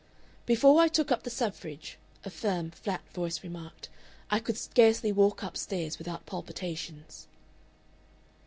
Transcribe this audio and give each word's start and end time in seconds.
"Before 0.47 0.81
I 0.81 0.87
took 0.87 1.11
up 1.11 1.21
the 1.21 1.29
Suffrage," 1.29 1.99
a 2.25 2.31
firm, 2.31 2.71
flat 2.71 3.03
voice 3.13 3.43
remarked, 3.43 3.87
"I 4.31 4.39
could 4.39 4.57
scarcely 4.57 5.11
walk 5.11 5.43
up 5.43 5.55
stairs 5.55 5.99
without 5.99 6.25
palpitations." 6.25 7.27